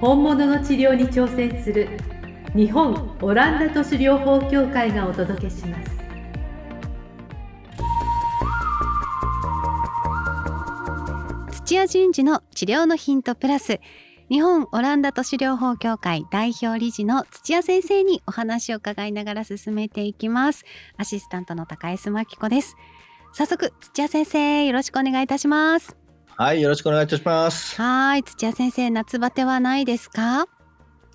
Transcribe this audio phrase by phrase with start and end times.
[0.00, 1.88] 本物の治療に挑戦する
[2.56, 5.90] 日本オランダ都市療法協会がお届けします。
[11.52, 13.78] 土屋順次の治療のヒントプラス
[14.30, 20.64] 日本オランダ都市療法協会代表理事の土屋先生にお話を伺いながら進めていきます。
[20.96, 22.74] アシスタントの高江真紀子です。
[23.34, 25.94] 早速土屋先生よろしくお願いいたします。
[26.36, 27.80] はいよろしくお願いいたします。
[27.80, 30.46] はい土屋先生夏バテはないですか？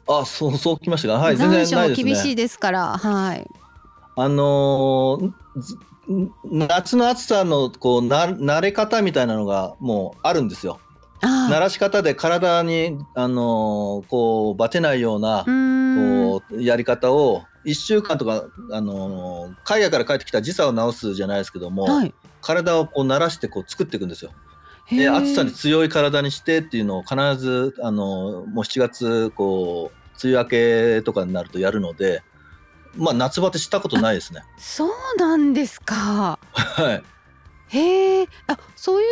[0.07, 1.13] あそうそうきましたか？
[1.15, 2.03] はい全然ないですね。
[2.11, 3.47] 厳しいですからはい。
[4.17, 5.31] あのー
[6.51, 10.79] 夏の暑さのこうな慣れ方みたいなのがもうあるんですよ。
[11.21, 24.29] 慣らし方で体に、あのー、こうバテないようなこうやり方を1週間とか、あのー、海外から帰ってきた時差を治すじゃないですけども、はい、体をこう慣らしてこう作っていくんですよ。
[24.89, 32.23] で暑さに強い体にしてっていうのを必ず、あのー、もう7月こう梅雨明けとかになるとやるので。
[32.97, 34.41] まあ夏バテしたことないですね。
[34.57, 36.39] そうなんですか。
[36.53, 37.03] はい。
[37.67, 39.07] へえ、あ、そういう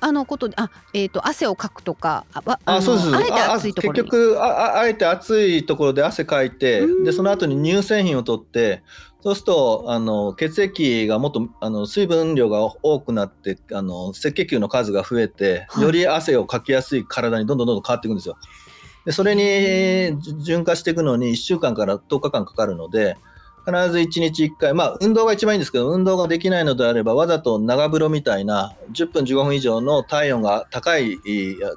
[0.00, 3.14] あのことで、あ、えっ、ー、と汗をかくとか、あ、あそうです。
[3.14, 8.82] あえて暑いところ結局ああえて暑いところで汗かいて、でその後に乳製品を取って、
[9.20, 18.36] そうするとあの血液がもっとあの水分量が多くなってあの赤血球の数が増えて、はい、より汗をかきやすい体にどんどんどんどん変わっていくんですよ。
[19.04, 19.42] でそれに
[20.44, 23.16] 循化していくのに1週間から10日間かかるので、
[23.68, 31.18] 必ず1日1回、まあ、運動が一番いいんですけど、運動ができないのであれば、わざと長風呂みたいな10分、15分以上の体温が高い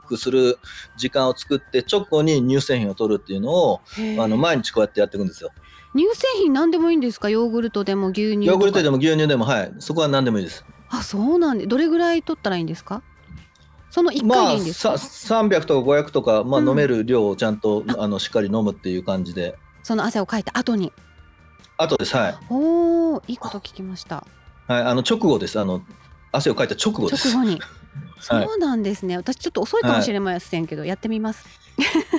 [0.07, 0.57] くする
[0.97, 3.81] 時間を作って、直後に乳製品を取るっていうのを、
[4.19, 5.51] あの毎日こうやってやっていくんですよ。
[5.96, 7.29] 乳製品何でもいいんですか？
[7.29, 13.02] ヨーグルトでも牛乳ヨーグルトでも牛乳でもはいそこは何でもいいですあそうなんでどれぐらい取ったらいいんですか？
[13.90, 20.94] その1回でいいんですか、まあ、300とか500とか、まあ、飲める量をちゃんと、うん、あのしっかり飲むっていう感じでその汗をかいた後に
[21.78, 22.16] 後です。
[22.16, 22.35] はい。
[22.50, 24.25] おお、いいこと聞きました。
[24.68, 25.59] はい、あの直後です。
[25.59, 25.81] あの
[26.31, 27.34] 汗をかいた直後です。
[27.34, 27.59] 直後に。
[28.22, 29.18] そうなんですね。
[29.18, 31.46] 私ちょっと遅いかもしれませんけど、はい、やってみます。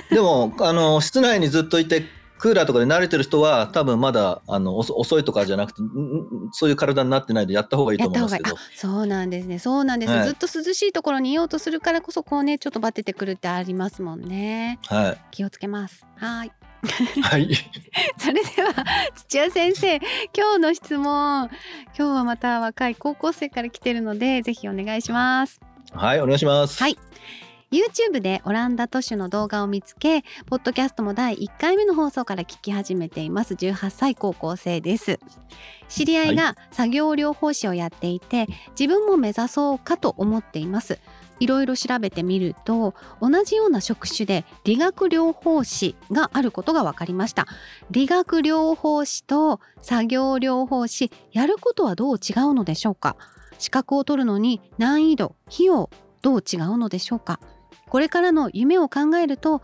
[0.09, 2.03] でもあの室内にずっといて
[2.43, 5.77] クーラーとかで慣れてる人は多分まだあの遅いとかじゃなくて
[6.51, 8.57] そういう体になってないでやった方がいいと思いますけど。
[8.75, 9.59] そうなんですね。
[9.59, 14.77] そうなんです、はい、ずっと涼しいところにいようとするからこそこうねちょっとバテてくるってありますもんね。
[14.87, 15.17] はい。
[15.31, 16.05] 気をつけます。
[16.17, 16.51] はい。
[17.21, 17.47] はい。
[18.19, 18.73] それでは
[19.15, 19.95] 土屋先生
[20.35, 21.49] 今日の質問。
[21.97, 25.61] 今日はまた若い高校生から来てるのでぜひお願いします。
[25.93, 26.83] はいお願いします。
[26.83, 26.97] はい
[27.73, 33.55] YouTube でオランダ都市の動画を見つけポッドキャストも第1回目の放送から聞き始めています。
[33.55, 35.19] 18歳高校生です。
[35.89, 38.45] 知り合いが作業療法士をやっていて、
[38.79, 40.99] 自分も目指そうかと思っています。
[41.39, 47.47] いろいろ調べてみると同じような職種で理学療法士があることが分かりました。
[47.89, 53.15] 理学療法士と作業療法士やることはどう違うのでしょうか？
[53.57, 55.89] 資格を取るのに難易度費用
[56.21, 57.39] どう違うのでしょうか？
[57.93, 59.61] これからの夢を考えると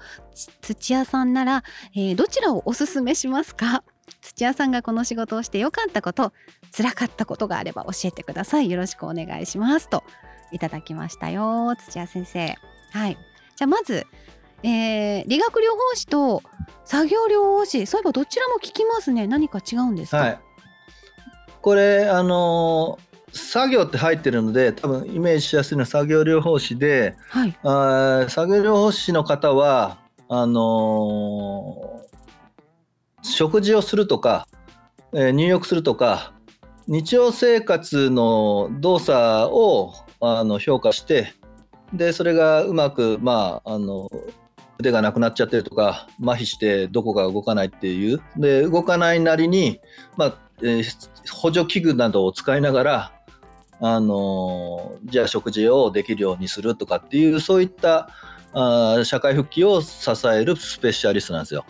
[0.62, 1.64] 土屋さんなら、
[1.96, 3.84] えー、どちらをおすすめしますか？
[4.22, 6.32] 土屋さんがこの仕事をして良かったこと
[6.72, 8.70] 辛かったことがあれば教えてください。
[8.70, 9.90] よろしくお願いします。
[9.90, 10.04] と
[10.52, 11.74] いただきましたよ。
[11.76, 12.56] 土屋先生。
[12.92, 13.18] はい。
[13.56, 14.06] じゃあまず、
[14.62, 16.44] えー、理学療法士と
[16.86, 19.26] 作業療法士そういえばどちらも聞きますね。
[19.26, 20.40] 何か違うんですか、はい、
[21.64, 34.48] これあのー、作業って入ってるので多分イメージしやすいのは作業療法士で、はい、あ作業療法士の方はあのー、食事をするとか、
[35.14, 36.34] えー、入浴するとか
[36.88, 41.34] 日常生活の動作をあの評価して
[41.94, 44.10] でそれがうまく、まあ、あの
[44.80, 48.22] 腕がなくなっちゃってるとか麻痺してどこか動かないっていう。
[48.38, 49.80] で動かないなりに、
[50.16, 53.19] まあえー、補助器具などを使いながら
[53.82, 58.10] あのじゃあ食事をできるようにするとかっていうそういった
[58.54, 61.66] あ社会復帰を支えるスペシャリストなんですよ。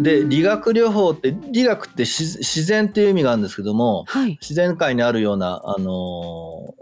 [0.00, 6.74] で理学療法って理学って自然っていう意味があるんですけども、はい、自然界にあるような、あの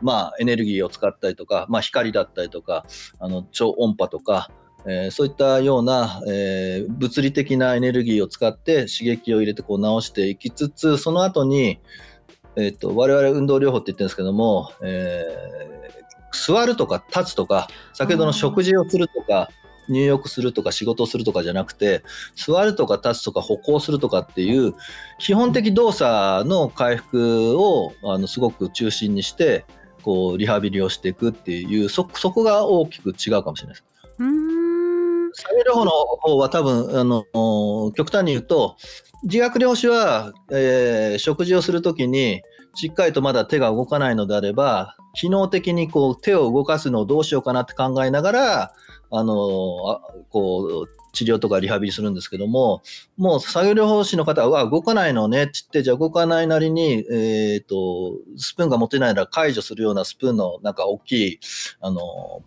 [0.00, 2.86] まあ、エネルギーを使ったりとか、まあ、光だったりとか
[3.18, 4.50] あの超音波とか、
[4.86, 11.80] えー、そういったような、えー、物理的なエネルギーを使って刺激を入れてこう直していきつつその後に、
[12.60, 19.48] えーと、我々運動療法って言ってるんですけども、えー、座るとか立つとか先ほどの食事をするとか
[19.88, 22.02] 入浴するとか仕事をするとかじゃなくて
[22.36, 24.74] 座るとか立つとか歩行するとかっていう
[25.18, 29.64] 基本的動作の回復をあのすごく中心にして
[30.02, 33.84] こうリハビリをしていくっていうそこが大きく違うかもしれないです。
[35.32, 37.24] 作業療法の方は多分あの
[37.92, 38.76] 極端に言うと
[39.22, 42.42] 自学療法士は、えー、食事をするときに
[42.74, 48.72] しっかりとまだ手が動かないのであれば機能的にこう手を動かすのをどうしようかなって考えながら
[49.10, 49.34] あの
[50.30, 52.82] こう治療とかリハビリするんですけども、
[53.16, 61.40] もう作業療法士の方は動かないのねって言って、じゃあ動かないなりに、えっ、ー、と、スプーンが持てないなら解除するようなスプーンのなんか大きい、
[61.80, 62.42] あの、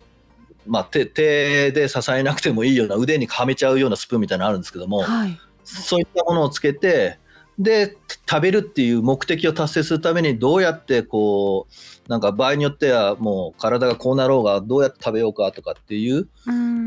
[0.66, 7.18] まあ、手手で支えなくてもいいような腕にはめちゃうようなスプーンみたいなのあるんですけども、はい、そういったものをつけて
[7.58, 7.96] で
[8.28, 11.66] 食べるっていう目的を達成するためにどうやってこ
[12.06, 16.28] うなんか場合によってはもう体がこうなろうがどうやって食べようかとかっていう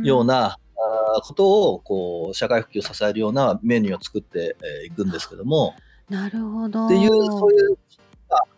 [0.03, 0.57] ような
[1.23, 4.55] ことをこう社会復帰を支えるようなメニューを作って
[4.85, 5.73] いくんですけども。
[6.09, 7.77] なるほどっていうそういう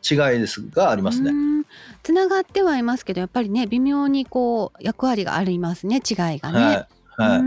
[0.04, 1.32] 違いですがありますね。
[2.04, 6.88] つながってはいますけどやっぱりね微妙にこう役割がありますね違いがね。
[7.18, 7.42] はい、はい、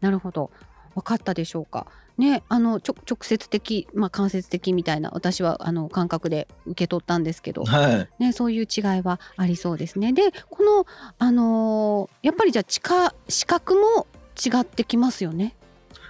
[0.00, 0.50] なるほど
[0.94, 1.86] 分かったでしょうか。
[2.16, 10.12] ね、あの直接的、まあ、間接的みたいな私はあの感覚で受け取ったんですけど、はい、ね、そういう違いはありそうですね。
[10.12, 10.86] でこの、
[11.18, 14.06] あのー、やっぱりじゃあ地下資格も
[14.36, 15.56] 違ってきますよね。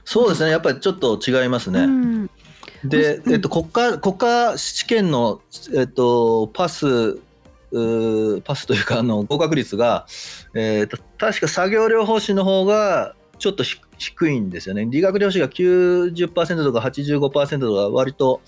[0.04, 1.80] そうですねやっぱりちょっと違いますね。
[1.80, 2.30] うん
[2.84, 5.40] で、えっと、国家国家試験の、
[5.74, 7.14] えっと、パス
[8.44, 10.06] パスというかあの合格率が、
[10.54, 13.80] えーと、確か作業療法士の方がちょっと低
[14.29, 14.87] いんですよね。
[14.88, 18.41] 理学療法士が90%とか85%とか割と、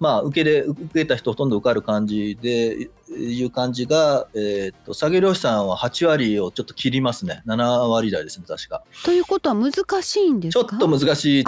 [0.00, 8.82] まあ、受けで受けた人ほとんど受かる感じでいう感じが、えーと、と作業療士さんは8割をちょっと切りますね7割台ですね確か。
[9.04, 9.72] ということは難
[10.02, 10.64] しいんですか？
[10.68, 11.44] ちょっと難しい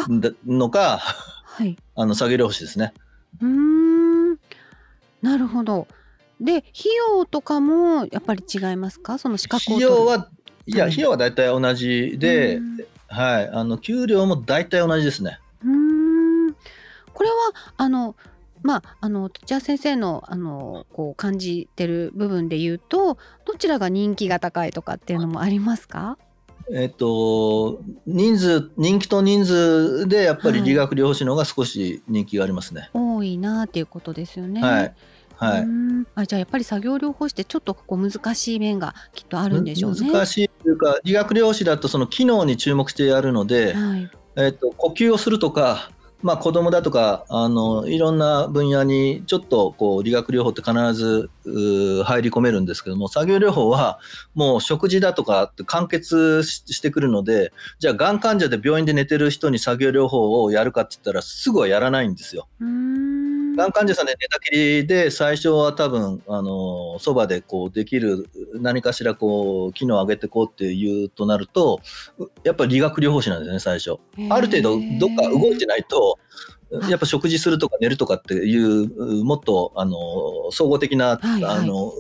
[0.47, 2.93] のかはい、 あの下げる星ですね。
[3.43, 4.33] うん
[5.23, 5.87] なるほど。
[6.41, 6.65] で費
[7.17, 9.19] 用とかもやっぱり違いますか？
[9.19, 10.29] その資格費用は
[10.67, 12.61] いや費用は大体同じで、
[13.09, 15.41] はいあの給料も大体同じですね。
[15.65, 16.53] うん
[17.13, 17.35] これは
[17.77, 18.15] あの
[18.63, 26.19] まあ、あの土屋先生のあのこう感じてる部分で言うとどちらが人気が高いとかっていうのもありますか？
[26.73, 32.81] えっと、人数人気と人数でやっぱり理学療法士の方が少し人気がありますね。
[32.81, 34.61] はい、多いなっていうことですよね。
[34.61, 34.95] はい。
[35.37, 35.67] はい、
[36.15, 40.11] あじゃあやっぱり作業療法士ってちょっとここ難しい面がきっとあるんでしょうね。
[40.11, 45.91] 難しいというか理学療法士だとその機能に注目してやるので、はい、えっと、呼吸をするとか
[46.23, 54.01] まあ、子供だとかあのいろんな分野にちょっとこう理学療法って必ず入り込めるんですけども作業療法は
[54.35, 62.49] もう食事だとかって完結してくるのでじゃあがん患者で病院で寝てる人に作業療法をやるかって言ったらすぐはやらないんですよ。
[63.57, 71.81] がん患者さんで寝たきりで最初は多分あのそばでこうできる何かしらこう機能を上げていこうっていうとなると
[72.45, 73.99] やっぱり理学療法士なんですよね最初。
[74.31, 76.19] ある程度どっか動いてないと
[76.89, 81.93] やっぱ食事するとか寝るとかっていうもっとあの総合的な、はいはい、あの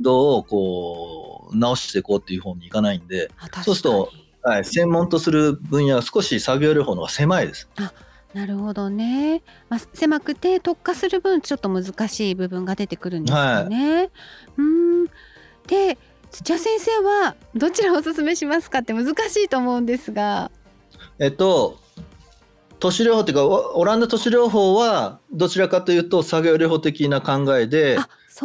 [0.00, 3.30] どうこう直していこうっていう方にいかないんで
[3.64, 4.10] そうすると、
[4.42, 7.68] はい、専門とする分野は少し作業療法の方が狭いです。
[8.36, 13.96] あなるほどね、まあ、狭くて特化する分ちょっと難しい部分が出てくるんですよね。
[13.96, 14.10] はい、
[14.58, 15.06] うん
[15.66, 15.98] で
[16.30, 20.50] 土屋先生はどちらをおすすめしますかって難しいと思うんですが。
[21.18, 21.78] えっと
[22.78, 27.96] 都市療法っていうかオランダ都市療法はどちらかというと作業療法的な考えで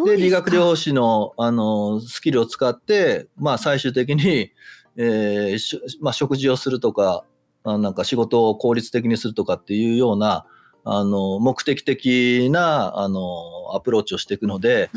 [0.05, 4.51] で理学療法士のあのスキルを使って、まあ、最終的に、
[4.95, 7.25] えーまあ、食事をするとか
[7.63, 10.45] なんか仕事を効率的にするとかっていうような
[10.83, 14.89] あの目的的なあのアプローチをしていくので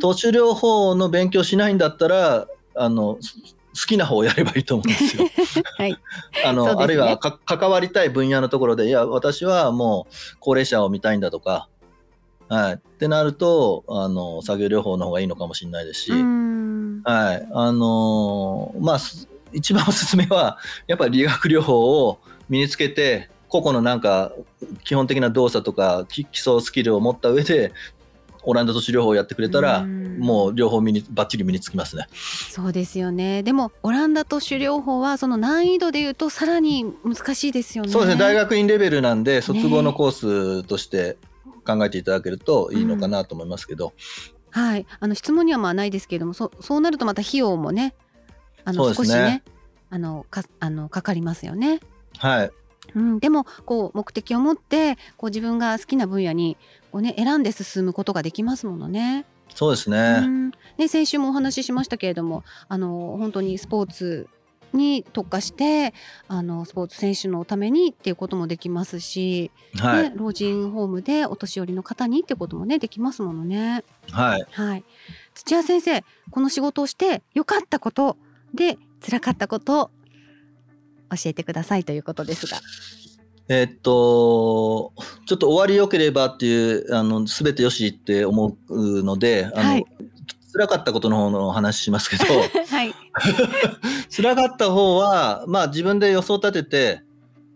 [0.00, 3.18] 都市療法の勉強しないんだったらあの
[3.74, 5.26] 好きな方をやればいいと思うんですよ。
[5.76, 5.98] はい、
[6.46, 11.68] あの、ね、あるいは関わりたい分野のところでいや私はもう高齢者を見たいんだとか、
[12.48, 17.48] はい、ってなるとあの作業療法の方がいいのかもしれないですし、はい。
[17.52, 18.98] あのまあ、
[19.54, 22.18] 一番おすすめは やっぱり理学療法を
[22.48, 24.32] 身につけて個々のなんか
[24.84, 27.72] 基本的な動作とか基礎スキルを持った上で
[28.46, 32.06] オランダ都市療法をやってくれたらもう両方身にバッチリ身につきますね。
[32.50, 37.90] そうですよねでもオランダ都市療法はその難易度でいうとさらに難しいですよね。
[37.90, 41.16] そうですね大学院レベルなんで卒業のコースとして
[41.66, 43.92] 考えていただけるといいのかなと思いますけど。
[44.54, 47.94] うん、はいあの質問にはまあないですけれどもそそうなるとまた費用もね
[48.64, 49.42] あの、ね、少しね
[49.90, 51.80] あのかあのかかりますよね。
[52.18, 52.50] はい。
[52.94, 56.56] うん、でもこう目的を持ってこう自分が好きな分野に
[56.92, 59.24] こう、ね、選んで進むことができますものね。
[59.54, 64.28] そうですね,、うん、ね先週もお話ししましたけれどもあの本当にスポーツ
[64.72, 65.94] に特化して
[66.26, 73.84] あのスポーツ選手のためにっていうこともできますし、はい、ね、老人ホームでお年寄りの方にってこともねできますものね。
[74.10, 74.84] はい、はい、
[75.34, 78.16] 土屋先生この仕事をして良かったこと
[78.54, 79.90] で辛かったこと
[81.10, 82.58] 教えてくださいということですが。
[83.46, 84.94] えっと、
[85.26, 89.84] ちょっと終わりよければっていう、あの、すべてよしって思うので、あの、はい、
[90.54, 92.24] 辛かったことの方の話しますけど、
[92.70, 92.94] はい、
[94.08, 97.02] 辛かった方は、まあ自分で予想立てて、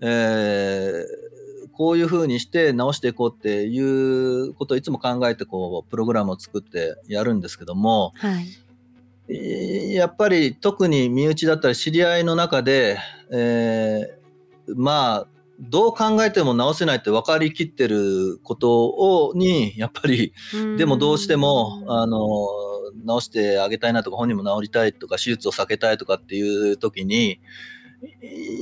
[0.02, 8.46] えー、こういうふうにして直していこうっていうことをいつも考えてこうプログラムを作ってやるんですけども、はい、
[9.28, 12.98] やっぱり特に身内だったり知り合いの中で、
[13.30, 15.26] えー、まあ
[15.60, 20.32] どう考えても直せないって分かりきってることをにやっぱり
[20.76, 22.18] でもどうしてもあの
[23.04, 27.40] 直してあげたいなとか本人も治りたいとか手術を避けたいとかっていう時に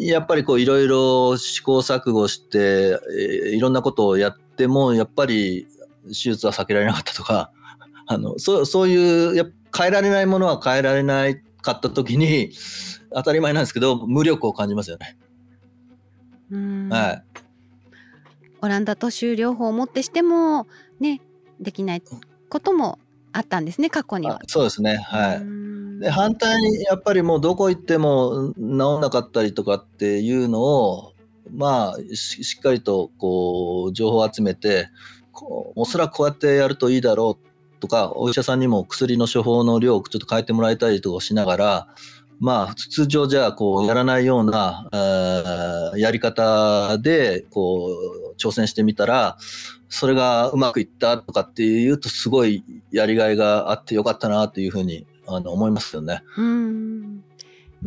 [0.01, 2.99] やっぱりこういろいろ試行錯誤して
[3.53, 5.67] いろんなことをやってもやっぱり
[6.07, 7.51] 手術は避けられなかったとか
[8.07, 9.45] あのそうそういうや
[9.77, 11.27] 変えられないものは変えられな
[11.63, 12.53] かった時に
[13.13, 15.17] 当たり前なんですけど無力を感じますよね。
[16.91, 17.25] はい、
[18.63, 20.67] オランダと州療法をもってしても
[21.01, 21.21] ね
[21.61, 22.03] できない
[22.49, 22.99] ことも
[23.33, 24.41] あったんですね過去には。
[24.47, 24.97] そうですね。
[24.97, 26.01] はい。
[26.01, 31.13] で反対にやっぱりもうどこ行っても治んなかったりとかっていうのを
[31.51, 34.91] まあしっかりとこう情報を集めて
[35.33, 37.46] こうおそらくこうやってやるといいだろう
[37.81, 41.89] とかお医者さんにも薬の処方の量をちょっと変えてもらいたりとかしながら
[42.39, 44.91] まあ、通常じゃこうやらないような
[45.97, 47.89] やり方でこ
[48.35, 49.39] う挑戦してみたら
[49.89, 56.23] それがうまくいったとかっていうとすごいやりがいがあってよかったなというふうにあの思いますよね。
[56.37, 57.25] うん。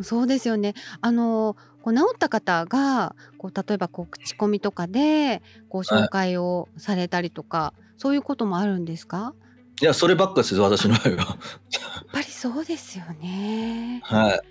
[0.02, 0.74] そうですよね。
[1.02, 9.36] あのこう治った方がこう例えばこう口コミとかでこう紹介をされたりとか、はい、そういうこともあるんですか？
[9.36, 9.49] い
[9.86, 11.16] やそればっかです私の場合は。
[11.16, 11.38] やっ
[12.12, 14.02] ぱりそうですよね。
[14.04, 14.42] はい。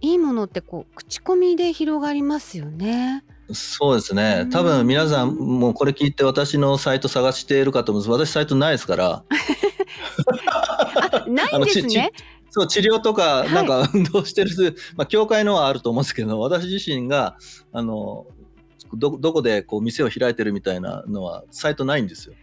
[0.00, 3.24] いいものってこう口コミで広がりますよね。
[3.52, 4.46] そうですね。
[4.50, 8.26] 多分皆さんもうこれ聞いて私のサイト探しているかと思うんです。
[8.26, 9.24] 私サイトないですから。
[10.46, 12.12] あ、ないんですね。
[12.50, 17.36] そう治療とかなんか運動してる、はい、まあ教会のはあると思うんですけど、私自身が
[17.72, 18.26] あの
[18.94, 22.34] どどこでこう店を開いてるみたいなのはサイトないんですよ。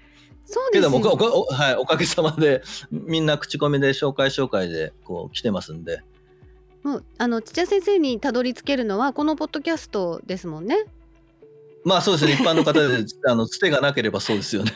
[0.46, 2.62] そうですけどおお,、はい、おかげさまで
[2.92, 6.04] みんな口コミで紹介紹介でこう来てますんで。
[6.84, 10.86] もうあの土屋先生にたどり着けるのはこのポッドキャストですもんね。
[11.84, 14.72] まあそうですね一般の方で あのつてがなければそうですよね。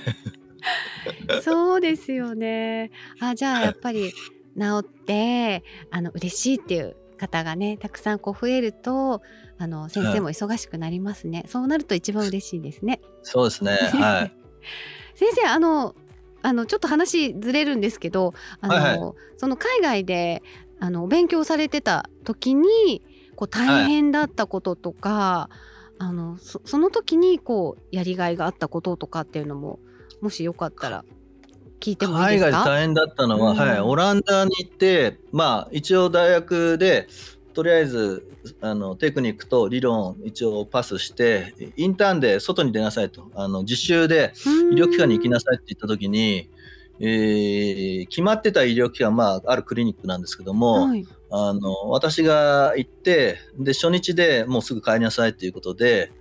[1.44, 2.90] そうですよね。
[3.20, 9.22] あじゃあやっぱり治ってあの嬉しいっていう方がねたくさんこう増えると
[9.60, 11.46] あの先生も忙しくなりますね。
[11.48, 13.02] そうなると一番嬉しいですね。
[13.22, 13.72] そうですね。
[13.72, 14.34] はい。
[15.16, 15.96] 先生あの
[16.42, 20.42] あのちょっと話ずれるんですけどあの、はいはい、その海外で
[20.80, 23.02] あの勉強されてた時に
[23.36, 25.56] こう大変だったこととか、はい、
[26.00, 29.80] あのそその時にこうやりがいがあったこととかっていうのも
[30.22, 31.04] もしよかったら
[31.82, 32.52] 聞いてもいいですか？
[32.52, 37.08] 海外大変だったのは、うん、はい、オランダに行ってまあ一応大学で
[37.54, 38.26] とりあえず
[38.62, 43.30] あのテクニックと理論一応パスしてインターンで外に出なさいと。
[43.36, 44.34] あの実習で
[44.72, 46.50] 医療機関に行きなさいって言った時に、
[47.00, 56.12] えー、決まってた医療機関、まあ、あるクリニックなんですけども、はい、あの私が行ってで初日でもうすぐ帰りなさいっていうことで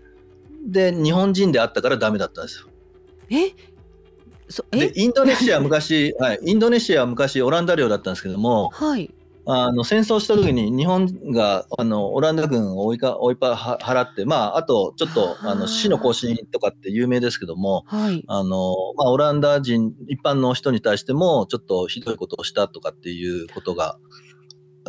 [0.66, 2.68] で日本人であったからダメだったんですよ。
[3.30, 3.54] え？
[4.70, 9.14] でインドネシア昔、はい、インドネシアは昔オランダ領だったんですけども、はい、
[9.50, 23.98] あの戦争した時に日本があのオランダ軍を追いか追い払って、まあ、あとちょっとあの死の行進とかって有名ですけども、はい、あのまあ、オランダ人一般の人に対してもちょっとひどいことをしたとかっていうことが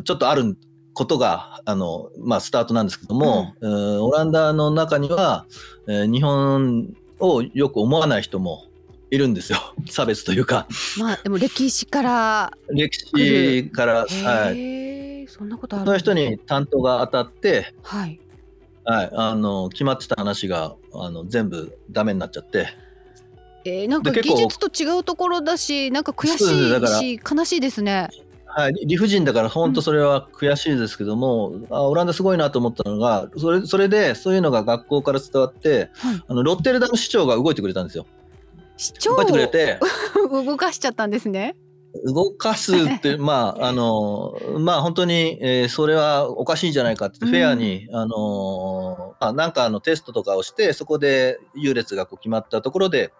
[0.04, 0.58] ちょっとある
[0.94, 5.46] ことがあの、まあ、スタートなんですけども、うん、オランダの中には、
[5.88, 8.69] えー、日本をよく思わない人も
[9.12, 9.60] いるんですよ。
[9.90, 10.68] 差別というか。
[10.98, 15.28] まあでも歴史から歴史からはい。
[15.28, 18.20] そんなことあるその人に担当が当たってはい。
[18.86, 22.68] はい、あの決まってた話があの全部ダメになっちゃって。
[23.66, 28.10] えー、なんか技術と違うところだしなんか悔しいし悲しいですね。
[28.52, 38.08] はい、理不尽だから本当それは悔しいですけども、うん、あオランダすごいなと思ったのがそれそれでそういうのが学校から伝わって、はい、あのロッテルダム市長が動いてくれたんですよ。
[38.80, 39.80] 市長動いてくれて。
[40.32, 41.56] 動かしちゃったんですね。
[42.06, 53.12] 動かすって まああのまあ本当に、えー、それはおかしいんじゃないかってフェアに、うん、あのあなんかあのテストとかをしてそこで優劣がこう決まったところで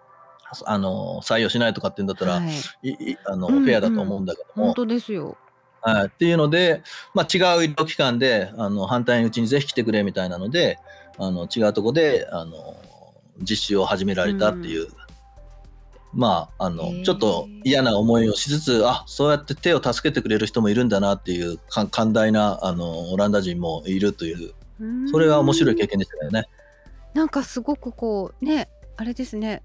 [0.66, 2.42] あの採用しないとかってんだったら、は
[2.84, 4.66] い、いあの、うんうん、フェアだと思うんだけども。
[4.68, 5.36] 本当ですよ。
[5.82, 10.78] はい、っていうので、まあ、違う医療機関であの反対のうちにぜひ来てくれみたいなので
[11.18, 12.76] あの違うとこであの
[13.42, 14.88] 実習を始められたっていう
[16.14, 24.54] まあ、あの、ちょっと嫌な思いをしつつ、あ、そうやって手を助けてくれる人もいるんだなっていう、寛大な、あの、オランダ人もいるという、
[25.12, 26.48] それは面白い経験でしたよね。
[27.14, 29.62] なんかすごくこう、ね、あれですね、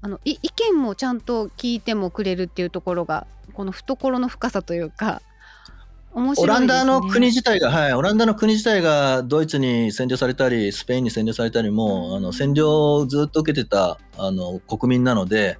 [0.00, 5.22] あの意見もちゃんと聞いてもくれるっていうところが、この懐の深さというか、
[6.14, 15.58] ね、オランダの国自体が、はい、オランダの国自体がドイツに占領されたり、スペインに占領されたりも、うん、あの占領をずっと受けてたあの国民なので、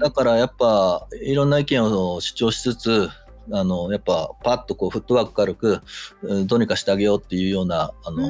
[0.00, 3.08] だからやっぱいろんな意見を主張しつつ、
[3.52, 5.82] あのやっぱパッとこうフットワーク軽く
[6.46, 8.28] どうにかしてあげようっていうようなあの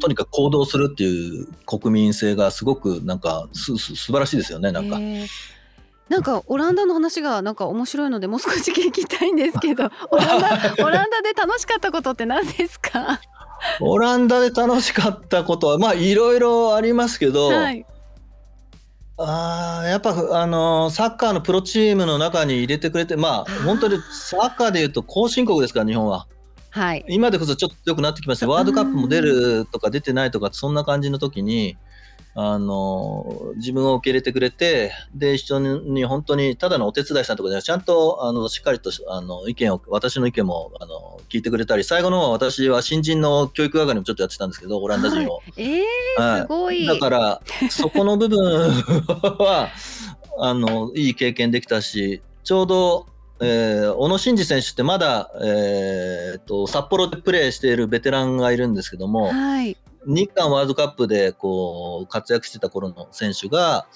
[0.00, 4.98] とにかく行動するっていう国民性がすごくなんかすす素晴らしいですよねなんか。
[6.08, 13.20] なんかオランダの話がなんか面白いのでもう少し聞きたいんですけど オランダオランダで楽しかったことって何ですか？
[13.80, 17.86] オランダで楽しかったことはまあいろいろありますけど、はい、
[19.16, 26.26] あやっぱあのサッカーのプロチームの中に入れてくれてまあ本当にサッカーでいうと後進国ですから日本は。
[26.70, 31.76] はい、今でこそちょっと良くなってきましたワールドカップも出るとか出てないとかそんな感じの時に
[32.36, 45.36] あの自分を受け入れてくれてで一緒に本当にただのお手伝いさんとかじゃなくちゃんとあのしっかりとあの意見を私の意見もあの聞いてくれたり最後の方は私は新人の教育係もちょっとやってたんですけどオランダ人を。
[45.36, 46.86] はい、えー、はい、すごい。
[46.86, 49.68] だからそこの部分は
[50.38, 53.06] あのいい経験できたしちょうど
[53.40, 63.86] えー、小野伸二選手ってまだ、えーと、札幌でプレーしているベテランがいるんですけども、はい、日韓ワールドカップでこう活躍してた頃の選手が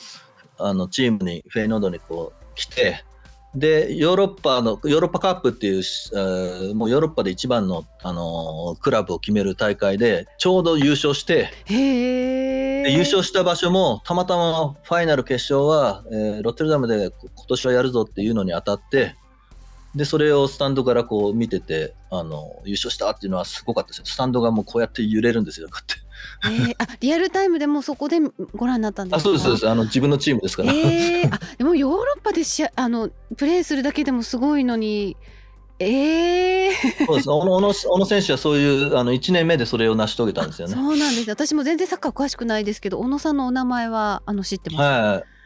[0.58, 3.04] あのチームにフェイノードにこう来て
[3.54, 19.14] でヨーロッパのヨーロッパカップっていう、えー、もうヨーロッパで一番の、あのー、クラブを決める大会でちょうど優勝してで優勝した場所もたまたまファイナル決勝は、えー、ロッテルダムで今年はやるぞっていうのに当たって
[19.94, 24.04] でそれをスタンドからこう見ててあの優勝したっていうのはすごかったですよ。
[24.06, 26.68] スタンドがもうこうやって揺れるんですよこうやって。
[26.68, 28.18] えー、あリアルタイムでもそこで
[28.54, 29.16] ご覧になったんですか？
[29.18, 29.68] あそうですそうです。
[29.68, 35.16] あの自分のチームですから、えー、あでもヨーロッパでしあのプレーするだけでもすごいのに
[35.80, 37.30] えー、そうです。
[37.30, 40.74] 小野小野選手はそういうあの1年目でそれを成し遂げたんですよね。
[40.74, 41.30] そうなんです。
[41.30, 45.37] 私も全然サッカー詳しくないですけど小野さんのお名前はあの知ってます、はい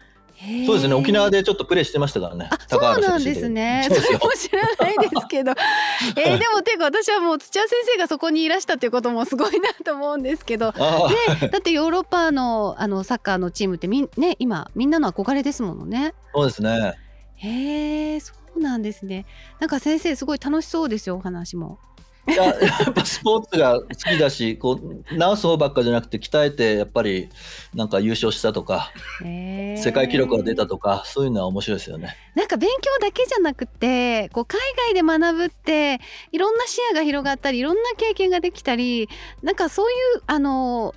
[0.66, 2.49] そうですね沖縄でちょっとプレーしてましたからね。
[2.51, 3.88] あそうなんですね。
[3.88, 5.53] それも知らないですけど。
[6.16, 10.73] えー、でもていうか私はもう土屋先生がそこにいらしたっていうこともすごいなと思うんですけど。
[10.73, 16.14] ね、だってヨーロッパのあのサッカーのチームってみね今みんなの憧れですものね。
[16.35, 16.95] そうですね。
[17.37, 19.27] へえそうなんですね。
[19.61, 21.79] なんか先生すごい楽しそうですよお話も。
[22.28, 22.52] いやや
[22.88, 27.28] っぱスポーツが好きだしこう直す方ばっかじゃなくて鍛えてやっぱり
[27.74, 28.92] なんか優勝したとか、
[29.24, 32.16] えー、世界記録が出たとかそういうのは面白いですよね。
[32.37, 34.61] なんか勉強だけじゃなくてこう海
[34.92, 39.08] 外で学ぶっていろんな視野が広がったりいろんな経験ができたり
[39.42, 40.94] なんかそういうあの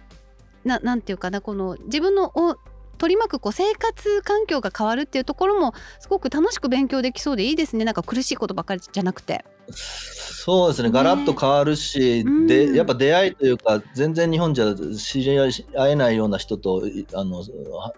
[0.64, 2.56] ななんていうかなこの自分のお
[2.98, 9.44] 取り巻くこう生活環境が変わるっていうところもすごく楽しく勉強できそうでいいですねなんか苦しいことばかりじゃなくて。
[9.72, 15.50] そうですね、ガラッと変わるし、ね、でやっぱ出会いというか、全然日本じゃ知り合
[15.88, 16.84] えないような人と
[17.16, 17.44] あの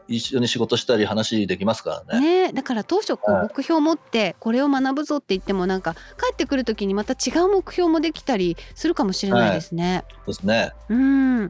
[0.07, 2.47] 一緒に仕事したり、話できますからね。
[2.47, 2.53] ね。
[2.53, 5.99] だから当初こう、目標を持って、これを学ぶぞって言っても、なんか帰
[6.31, 9.95] ってくるときにまた違う目標もできたりするかもしれないですね。
[9.95, 10.71] はい、そうですね。
[10.87, 11.49] うん。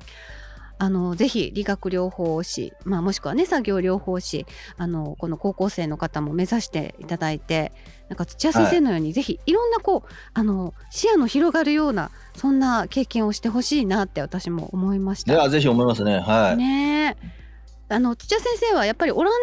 [0.79, 4.45] あのぜひ理学療法士、まあ、もしくはね作業療法士
[4.77, 7.71] あのこの高校生の方も目指していただいて
[8.09, 15.33] なんか土屋先生のように、はい、ぜひいろんなこうあの視野の広がるようなそんな経験をしてほしいなって私も思いました。
[15.33, 16.19] いやぜひ思いますね。
[16.19, 16.57] はい。
[16.57, 17.17] ね
[17.89, 19.33] あの土屋先生はやっぱりオラン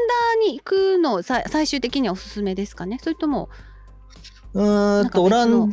[0.42, 2.98] ダに行くの最終的にはおすすめですかね？
[3.03, 3.48] それとも
[4.53, 5.72] うんとオラン、うん、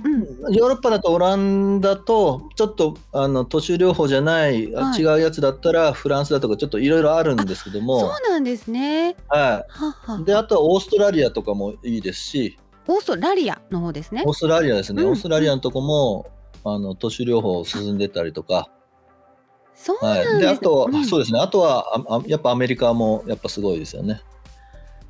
[0.52, 8.00] ヨーロッパだとオランダとちょっとあの都市療法じゃない、はい、違うやつだったらフランスだとかちょっといろいろあるんですけども。
[8.00, 9.16] そうなんですね。
[9.28, 9.66] は
[10.22, 10.24] い。
[10.26, 14.24] であとはオーストラリアとかもいいですしオーストラリアの方ですね。
[14.26, 16.32] オーストラリアですね、うん、オーストラリアのとこも
[16.64, 18.70] あの都市療法進んでたりとか。
[19.74, 21.40] そうなんです、ね、はい、であと、うん、そうですね。
[21.40, 24.22] あとはあやっぱアメリカもやっぱすごいですよね。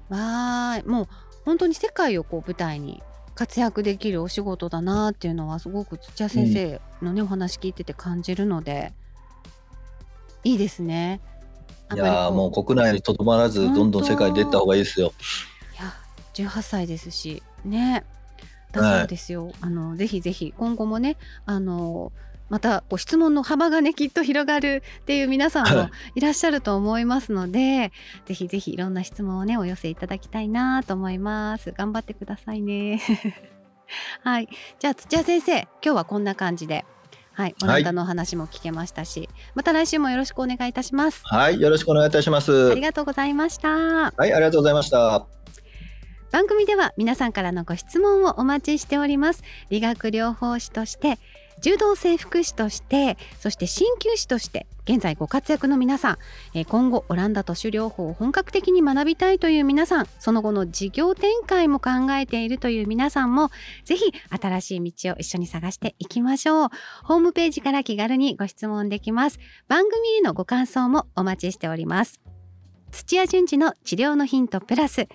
[0.09, 1.07] わーもう
[1.45, 3.01] 本当に世界をこう舞台に
[3.35, 8.93] 活躍できるお仕事だなっていうのはすごく土屋先生のね、うん、お話聞いてて感じるので
[10.43, 11.21] いいですね。
[11.93, 15.11] いやもう国内にとどまらずどんどん世界に出た方がいいですよ。
[15.73, 15.93] いや
[16.33, 18.03] 18歳ですしね。
[18.71, 22.11] だそうですよ、はい、あのぜひぜひ今後もねあの
[22.49, 26.19] またこう質問の幅がねきっと広がるっていう皆さんもい。
[26.19, 27.93] らっしゃると思いますので
[28.25, 31.71] ぜひぜひいろんな質問をねお寄せいただきたいなと思います。
[31.71, 33.01] 頑張ってくださいね。
[34.23, 34.49] はい。
[34.79, 36.83] じゃあ土屋先生今日はこんな感じで
[37.33, 41.21] はいオランダの話も聞けましたし、はい、また来週もよろしくお願いいたします。
[41.23, 42.71] はいよろしくお願いいたします。
[42.71, 43.69] ありがとうございました。
[43.69, 45.40] はいありがとうございました
[46.31, 49.43] 番組では皆さんからのご質問をお待ちしております。
[49.69, 51.19] 理学療法士として
[51.61, 56.17] 柔道整復師としてそして鍼灸師として現在ご活躍の皆さん、
[56.65, 63.51] 今後オランダ都市療法を本格的に学びたいという皆さんその後の事業展開も考えているという皆さんも
[63.83, 66.69] ぜひ新しい道を一緒に探していきましょう。
[67.03, 69.37] ホームページから気軽にご質問できます。
[69.67, 72.21] 番組へのご感想もお待ちしております。
[72.91, 75.07] 土屋順次の治療のヒントプラス。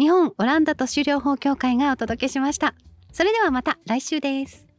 [0.00, 2.74] 日本オランダ都市療法協会がお届けしました。
[3.12, 4.69] それではまた来週です。